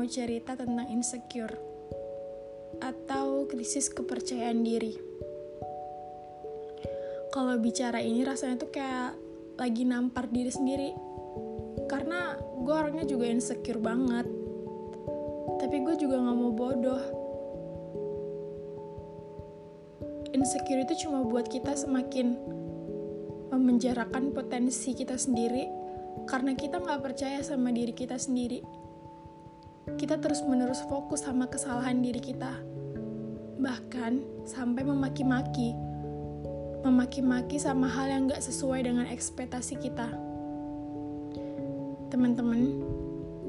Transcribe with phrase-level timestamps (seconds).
[0.00, 1.52] mau cerita tentang insecure
[2.80, 4.96] atau krisis kepercayaan diri.
[7.28, 9.12] Kalau bicara ini rasanya tuh kayak
[9.60, 10.90] lagi nampar diri sendiri.
[11.84, 14.24] Karena gue orangnya juga insecure banget.
[15.60, 17.02] Tapi gue juga gak mau bodoh.
[20.32, 22.40] Insecure itu cuma buat kita semakin
[23.52, 25.79] memenjarakan potensi kita sendiri
[26.26, 28.80] karena kita nggak percaya sama diri kita sendiri
[29.96, 32.52] kita terus-menerus fokus sama kesalahan diri kita.
[33.58, 35.74] Bahkan sampai memaki-maki.
[36.80, 40.08] Memaki-maki sama hal yang gak sesuai dengan ekspektasi kita.
[42.08, 42.80] Teman-teman,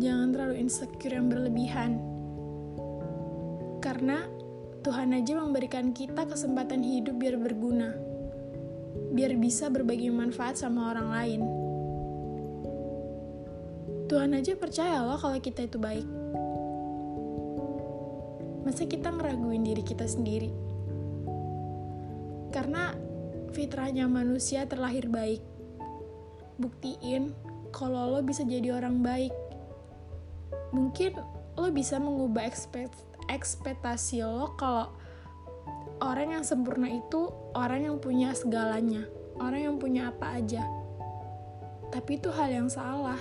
[0.00, 2.00] jangan terlalu insecure yang berlebihan.
[3.84, 4.24] Karena
[4.82, 7.92] Tuhan aja memberikan kita kesempatan hidup biar berguna.
[9.12, 11.67] Biar bisa berbagi manfaat sama orang lain.
[14.08, 16.08] Tuhan aja percaya loh kalau kita itu baik
[18.68, 20.52] masa kita ngeraguin diri kita sendiri?
[22.52, 22.92] Karena
[23.56, 25.40] fitrahnya manusia terlahir baik.
[26.60, 27.32] Buktiin
[27.72, 29.32] kalau lo bisa jadi orang baik.
[30.76, 31.16] Mungkin
[31.56, 32.92] lo bisa mengubah ekspekt
[33.32, 34.92] ekspektasi lo kalau
[36.04, 39.08] orang yang sempurna itu orang yang punya segalanya,
[39.40, 40.60] orang yang punya apa aja.
[41.88, 43.16] Tapi itu hal yang salah.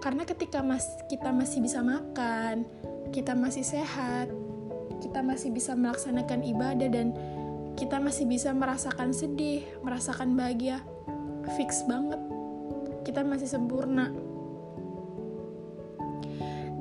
[0.00, 2.68] Karena ketika mas kita masih bisa makan,
[3.10, 4.28] kita masih sehat,
[5.00, 7.16] kita masih bisa melaksanakan ibadah dan
[7.76, 10.80] kita masih bisa merasakan sedih, merasakan bahagia.
[11.54, 12.18] Fix banget.
[13.04, 14.10] Kita masih sempurna.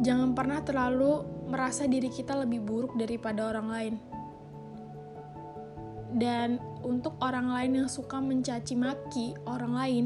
[0.02, 3.96] Jangan pernah terlalu merasa diri kita lebih buruk daripada orang lain.
[6.16, 10.06] Dan untuk orang lain yang suka mencaci maki orang lain,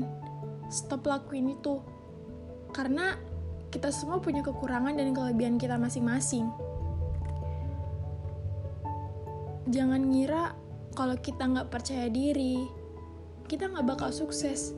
[0.73, 1.98] stop lakuin itu.
[2.69, 3.17] Karena
[3.69, 6.49] kita semua punya kekurangan dan kelebihan kita masing-masing.
[9.69, 10.57] Jangan ngira
[10.97, 12.65] kalau kita nggak percaya diri,
[13.45, 14.73] kita nggak bakal sukses.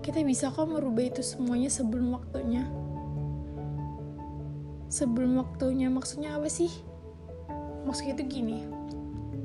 [0.00, 2.64] Kita bisa kok merubah itu semuanya sebelum waktunya.
[4.88, 6.72] Sebelum waktunya maksudnya apa sih?
[7.84, 8.64] Maksudnya itu gini,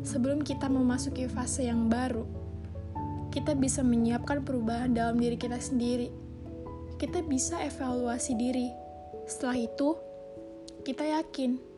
[0.07, 2.23] sebelum kita memasuki fase yang baru,
[3.35, 6.26] kita bisa menyiapkan perubahan dalam diri kita sendiri
[6.97, 8.69] kita bisa evaluasi diri.
[9.29, 9.97] Setelah itu,
[10.83, 11.77] kita yakin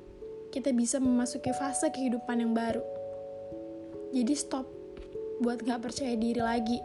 [0.50, 2.82] kita bisa memasuki fase kehidupan yang baru.
[4.10, 4.66] Jadi stop
[5.40, 6.82] buat gak percaya diri lagi.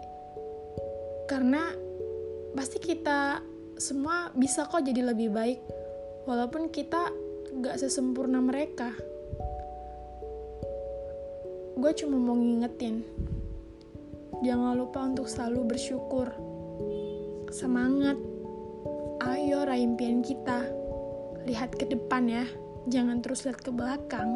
[1.25, 1.73] Karena
[2.53, 3.41] pasti kita
[3.81, 5.59] semua bisa kok jadi lebih baik
[6.29, 7.09] walaupun kita
[7.65, 8.93] gak sesempurna mereka.
[11.75, 13.03] Gue cuma mau ngingetin,
[14.47, 16.54] jangan lupa untuk selalu bersyukur
[17.55, 18.19] Semangat.
[19.23, 20.67] Ayo raih impian kita.
[21.47, 22.43] Lihat ke depan ya.
[22.91, 24.35] Jangan terus lihat ke belakang.